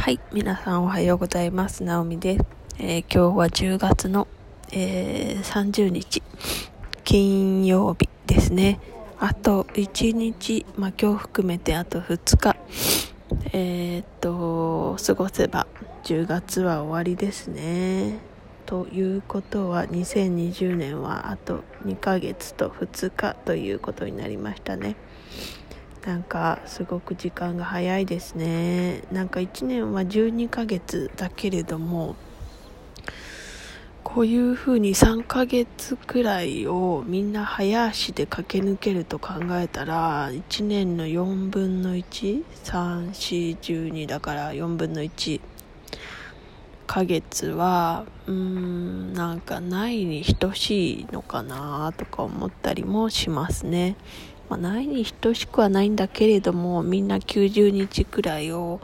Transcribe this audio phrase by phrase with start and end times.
[0.00, 1.84] はい、皆さんおはようございます。
[1.84, 2.44] なおみです。
[2.78, 4.28] えー、今日は10月の、
[4.72, 6.22] えー、30日、
[7.04, 8.80] 金曜日ですね。
[9.18, 12.56] あと1日、まあ、今日含めてあと2日、
[13.52, 15.66] えー、っと、過ごせば
[16.04, 18.20] 10月は終わりですね。
[18.64, 24.96] ということは2020年はあと2ヶ月と2日ということになりましたね。
[26.04, 32.16] なんかすごく時間が早いですねなんか1年は12ヶ月だけれども
[34.02, 45.40] こういうふうに3ヶ月くらいをみんな早足で駆け抜けると考えたら1年の4分の13412だから4分の1
[46.88, 53.94] ヶ月はうーんなんかないに等しいのかなとか思ったりもしますね。
[54.50, 58.80] まあ、ないに等しくはないんだけれどもみんな90日くらいを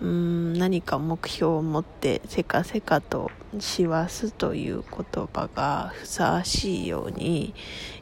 [0.00, 7.54] うん何か目標を持ってせかせかとしわすという言葉がふさわしいように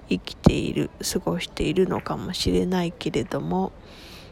[0.08, 3.72] 生きている過ごしているのかもしれないけれども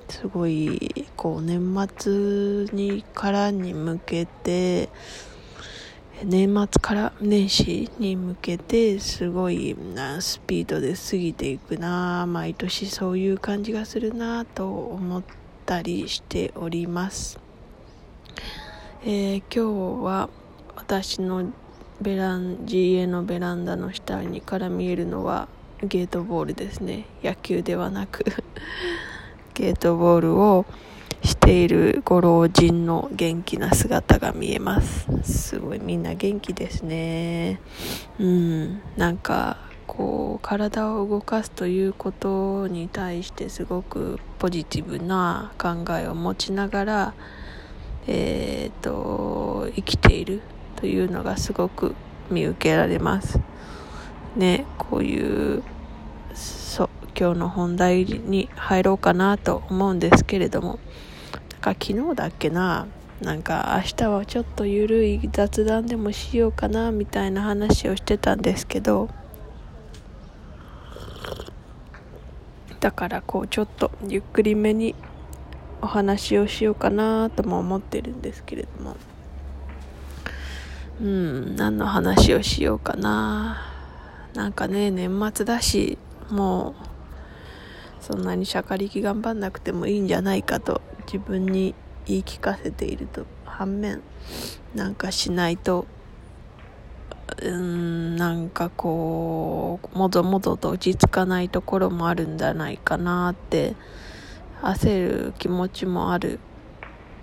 [0.09, 4.89] すごいこう年末にからに向けて
[6.25, 12.27] 年末から年始に向けてすごいなスピードで過ぎていくな。
[12.27, 15.23] 毎年そういう感じがするなと思っ
[15.65, 17.39] たりしております、
[19.05, 20.29] えー、今日は
[20.75, 21.53] 私の
[22.01, 25.47] ベラン GA のベランダの下にから見えるのは
[25.85, 27.07] ゲートボールですね。
[27.23, 28.25] 野球ではなく。
[29.55, 30.67] ゲートボールを
[31.23, 35.09] しているご老人の元気な姿が見えます。
[35.23, 37.61] すごいみんな元気ですね。
[38.19, 38.81] うん。
[38.97, 47.15] なんかこう体を動かすということに対してすごくポジティブな考えを持ちながら
[48.11, 50.41] えーと、生きている
[50.77, 51.95] というのがすごく
[52.31, 53.39] 見受けられます。
[54.35, 55.63] ねこういう
[56.35, 60.79] そう今日の本題に入ろうかなと思うんですけれども。
[61.53, 62.87] なんか昨日だっけな。
[63.21, 69.09] なんか明日はちょっとゆるい雑談でもしようかなみたいな話をしてたんですけど。
[72.79, 74.95] だからこうちょっとゆっくりめに
[75.83, 78.97] お話をしようかなとも思ってるんですけれども。
[81.01, 83.57] うん何の話をしようかな。
[84.35, 85.99] なんかね年末だし
[86.31, 86.88] もう
[88.01, 91.75] そんなにしゃかりき頑張んなくてもいいんじゃないかと自分に
[92.07, 94.03] 言い聞かせていると反面
[94.75, 95.87] なんかしないと
[97.43, 103.77] うんなんかこうもぞもぞと落ち着かないところもあるんじゃないかなって
[104.63, 106.41] 焦る気持ちもある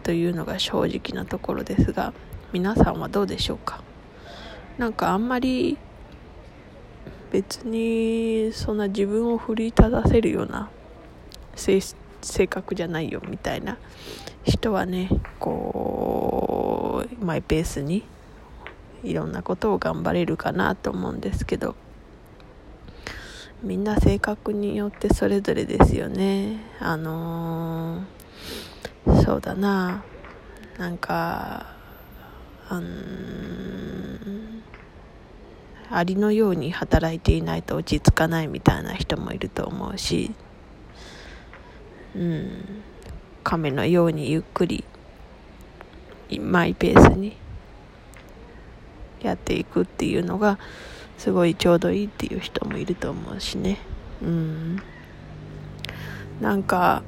[0.03, 2.13] というのが正直なところですが
[2.53, 3.81] 皆さんはどうでしょうか？
[4.77, 5.77] なんかあんまり
[7.31, 10.69] 別にそんな自分を奮い立たせるような
[11.55, 11.79] 性
[12.21, 13.77] 性格じゃないよみたいな
[14.43, 15.09] 人はね
[15.39, 18.03] こうマイペースに
[19.03, 21.75] いろんなことを頑張れるかなと思うんですけど
[23.61, 26.59] みんな性格によってそれぞれですよね。
[26.79, 30.03] あのー、そうだな。
[30.77, 31.65] なんか
[32.69, 34.54] あん
[35.89, 40.31] ありのように働いていないと落ち着かないみたいな人もいると思うし
[42.15, 42.81] うん、
[43.43, 44.85] 亀のようにゆっくり
[46.39, 47.35] マイペースに
[49.21, 50.57] やっていくっていうのが
[51.17, 53.77] すごいちょうどいいっていう人もいると思うしね。
[54.21, 54.81] うん。
[56.41, 57.03] なんか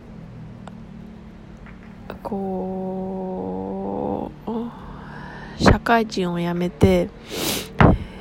[2.23, 7.09] こう社会人を辞めて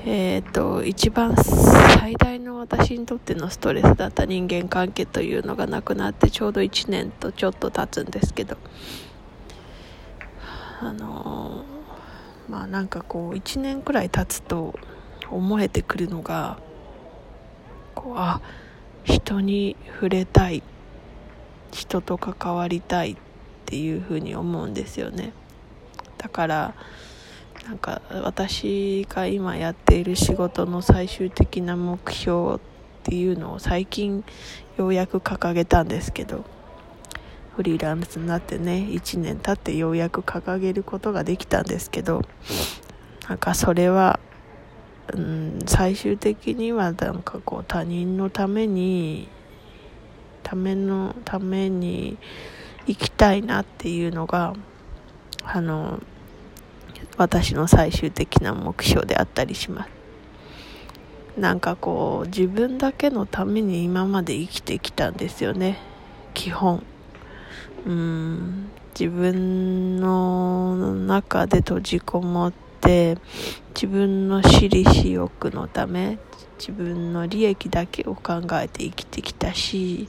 [0.08, 8.56] えっ、ー、と一番最大の私にとってのストレスだった人間関係というのがなくなってちょうど1年とちょっと経つんですけど
[10.80, 11.64] あの
[12.48, 14.78] まあなんかこう1年くらい経つと
[15.28, 16.60] 思えてくるのが
[17.96, 18.40] こうあ
[19.02, 20.62] 人に触れたい
[21.72, 23.16] 人と関わりたいっ
[23.64, 25.32] ていうふうに思うんですよね。
[26.16, 26.74] だから
[27.66, 32.58] なんか私が今やっている仕事の最終的な目標っ
[33.02, 34.24] ていうのを最近
[34.78, 36.44] ようやく掲げたんですけど
[37.56, 42.22] フリーランスになってね1年経ってようやく掲げることができたんですけど
[43.28, 44.20] なんかそれは、
[45.12, 49.26] うん、最終的にはなんかこう他人のために
[50.44, 52.16] ためのために
[52.86, 54.54] 生きたいなっていうのが
[55.42, 56.00] あの
[57.16, 59.90] 私の最終的な目標であったりします。
[61.38, 65.78] なんかこう自分だけのために今まで生きてきたんですよね。
[66.34, 66.82] 基本。
[67.86, 68.70] うん。
[68.98, 73.18] 自分の中で閉じこもって
[73.74, 76.18] 自分の私利私欲のため
[76.58, 80.08] 自分の利益だけを考えて生きてきたし、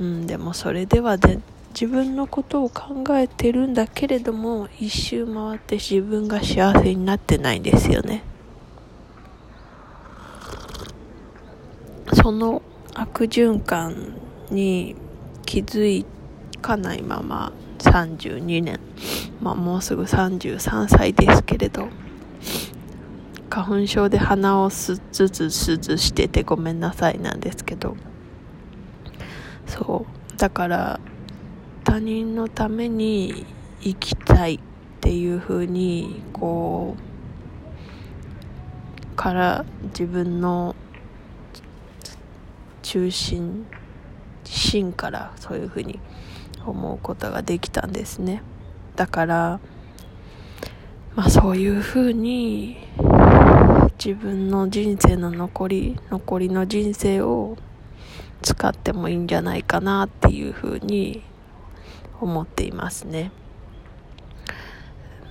[0.00, 1.38] うん、でもそれではで
[1.72, 8.22] 自分のことを考えてるんだけれども一周回って自分が幸せになってないんですよね。
[12.12, 12.62] その
[12.94, 14.14] 悪循環
[14.50, 14.96] に
[15.46, 16.04] 気づ
[16.60, 18.78] かないまま32年、
[19.40, 21.88] まあ、もうすぐ33歳ですけれど
[23.48, 27.96] 花粉症で鼻をすずつすずしててごめんなさいなんですけど。
[29.66, 30.36] そう。
[30.38, 31.00] だから
[31.92, 33.44] 他人のために
[33.82, 34.60] 生きたいっ
[35.02, 36.96] ていうふうにこ
[39.12, 40.74] うから自分の
[42.80, 43.66] 中心
[44.42, 46.00] 心からそういうふうに
[46.64, 48.42] 思うことができたんですね。
[48.96, 49.60] だから
[51.14, 52.78] まあそういうふうに
[54.02, 57.58] 自分の人生の残り残りの人生を
[58.40, 61.22] 使ってもいいんじゃないかなっていうふうに
[62.22, 63.32] 思っていますね。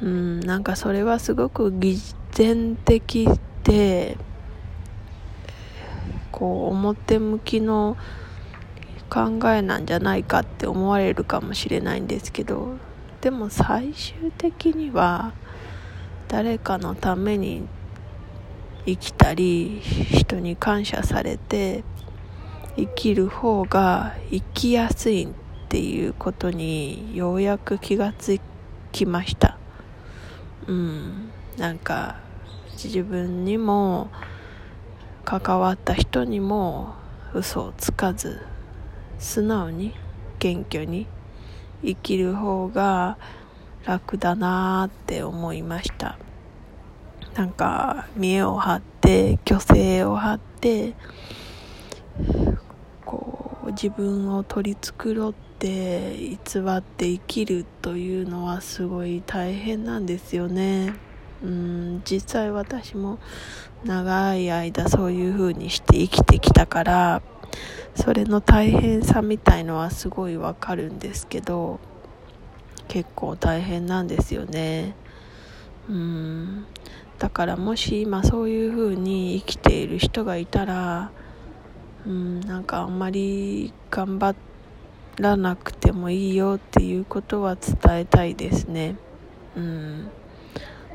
[0.02, 1.98] うんなんかそれはすごく偽
[2.32, 3.30] 善的
[3.64, 4.18] で
[6.32, 7.98] こう表向きの
[9.10, 12.78] 考えなんじゃないかって思われるかもしれないんですけど
[13.20, 15.34] でも最終的には
[16.28, 17.68] 誰かのために
[18.86, 21.84] 生きたり人に感謝されて
[22.78, 25.36] 生きる方が生きやすいん
[25.72, 28.42] っていうことにようやく気がつ
[28.92, 29.58] きました。
[30.68, 31.32] うん。
[31.58, 32.18] なんか
[32.74, 34.10] 自分にも
[35.24, 36.94] 関わった人にも
[37.34, 38.42] 嘘をつかず
[39.18, 39.94] 素直に
[40.40, 41.08] 謙虚に
[41.82, 43.18] 生きる方が
[43.86, 46.18] 楽だなって思いました。
[47.34, 50.96] なんか見栄を張って虚勢を張って
[53.06, 56.38] こう自分を取り繕って偽
[56.78, 60.94] って生きるというのはすごい大変なんですよね。
[61.44, 63.20] うん実際私も
[63.84, 67.22] 長い間そういう風にして生きてきたから
[67.96, 71.80] それの大変さみたいのはすごいわかるんですけど
[72.88, 74.96] 結構大変なんですよね。
[75.90, 76.66] うん
[77.18, 81.12] だからもし今そういう風に生きている人がいたら
[82.06, 84.51] うんなんかあんまり頑張って
[85.18, 88.96] らなくてもいいよっていうことは伝えたいですね。
[89.56, 90.10] うん。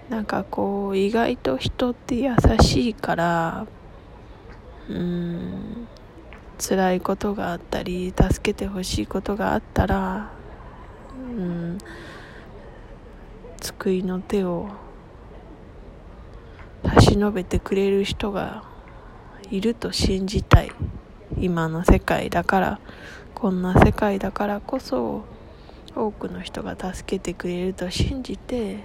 [0.08, 2.30] なんかこう意外と人って優
[2.60, 3.66] しいから
[4.88, 5.88] うん。
[6.58, 10.30] 辛いことがあったり助けてほしいことがあったら
[11.14, 11.78] うん。
[13.60, 14.68] 救いの手を
[16.84, 18.62] 差し伸べてくれる人が
[19.50, 20.72] いると信じたい。
[21.38, 22.80] 今の世界だから
[23.34, 25.24] こんな世界だからこそ
[25.94, 28.84] 多くの人が助けてくれると信じて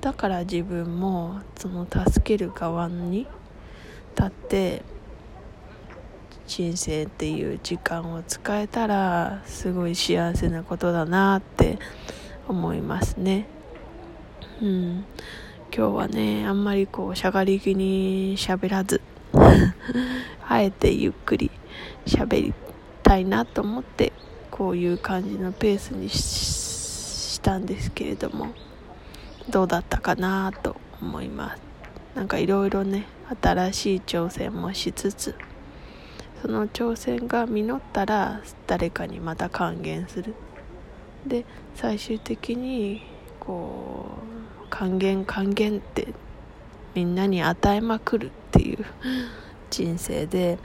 [0.00, 3.26] だから自分もその助ける側に
[4.16, 4.82] 立って
[6.46, 11.78] 人生っていう時間を使えたらすごい幸せなことだなって
[12.46, 13.46] 思いますね。
[14.60, 15.04] うん。
[15.76, 19.00] 今日はねあんまりこうしゃがり気に喋らず
[20.46, 21.50] あえてゆっくり
[22.06, 22.54] 喋り
[23.02, 24.12] たいなと思って
[24.50, 28.48] こういう感じのペースにしたんですけれども
[29.50, 31.62] どうだったかなと思います。
[32.14, 33.06] なんかいろいろね
[33.42, 35.34] 新しい挑戦もしつつ
[36.40, 40.34] その挑戦が実ったら誰かにまた還元する。
[41.26, 41.44] で
[41.74, 43.02] 最終的に
[43.40, 44.06] こ
[44.62, 46.08] う還元還元って
[46.94, 48.84] みんなに与えまくるっていう
[49.70, 50.58] 人生で、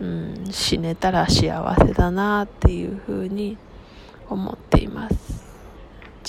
[0.00, 3.56] うん、死ねたら幸せだなっていうふうに
[4.28, 5.48] 思っています。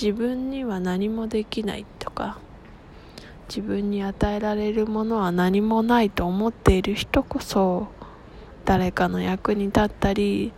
[0.00, 2.38] 自分には何もできないとか
[3.48, 7.88] 自分に与えられるものは何もないと思っている人こそ
[8.64, 10.52] 誰かの役に立ったり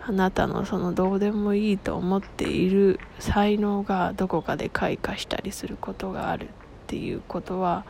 [0.00, 6.48] あなたのそのどうでもいいと思っている才能がどこかで開花したりすることがあるっ
[6.86, 7.84] ていうことは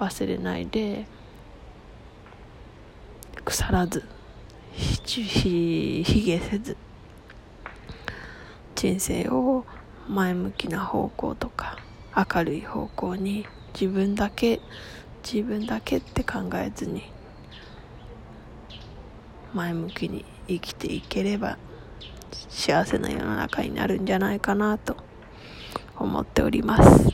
[0.00, 1.06] 忘れないで
[3.44, 4.04] 腐らず
[4.72, 6.76] ひげせず
[8.74, 9.64] 人生を
[10.08, 11.76] 前向きな方向とか
[12.16, 14.60] 明るい方向に自分だけ
[15.22, 17.02] 自分だけって考えずに
[19.52, 21.58] 前向きに生きていければ
[22.48, 24.96] 幸せな世の中になるんじゃないかなと
[25.98, 27.04] 思っております、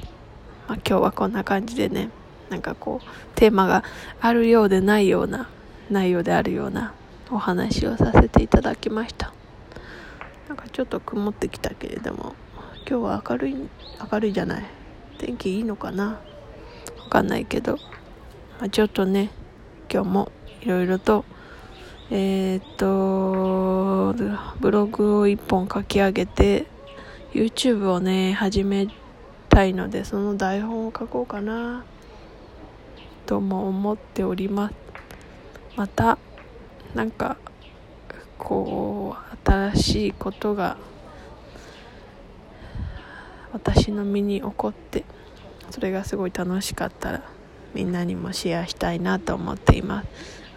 [0.68, 2.10] まあ、今日はこんな感じでね
[2.50, 3.82] なんかこうテーマが
[4.20, 5.48] あるようでないような
[5.90, 6.94] 内容であるような
[7.30, 9.32] お話をさせていただきました。
[10.48, 12.34] なんかちょっと曇ってきたけれども
[12.88, 13.56] 今日は明るい
[14.12, 14.64] 明るいじゃない。
[15.18, 16.20] 天気いいのかな？
[16.98, 17.78] わかんないけど、
[18.60, 19.30] まあ、ちょっとね
[19.92, 21.24] 今日もいろいろと
[22.10, 24.14] えー、っと
[24.60, 26.66] ブログを1本書き上げて
[27.32, 28.88] YouTube をね始め
[29.48, 31.84] たいのでその台本を書こうかな
[33.26, 34.85] とも思っております。
[35.76, 36.18] また
[36.94, 37.36] なんか
[38.38, 40.76] こう新しいことが
[43.52, 45.04] 私の身に起こって
[45.70, 47.22] それがすごい楽しかったら
[47.74, 50.08] みんなにもシェアしたいなと思っています。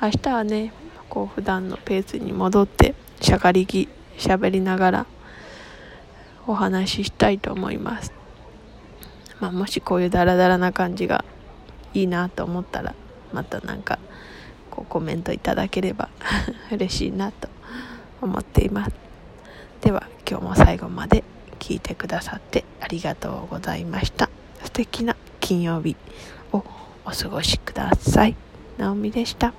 [0.02, 0.72] 明日はね
[1.10, 5.06] こう普段のペースに戻ってしゃがりぎしゃべりながら
[6.48, 8.14] お話ししたいと思います、
[9.40, 11.26] まあ、もしこういうダラダラな感じが
[11.94, 12.96] いいなと思ったら
[13.34, 14.00] またなんか
[14.80, 16.10] こうコメントいただければ
[16.72, 17.50] 嬉しいなと
[18.22, 18.92] 思っています
[19.82, 21.24] では今日も最後まで
[21.60, 24.30] 聞いてくださってありがとうございました
[24.64, 25.96] 素敵な金曜日
[26.52, 26.64] を
[27.06, 28.36] お過ごしください。
[28.78, 29.54] なおみでした。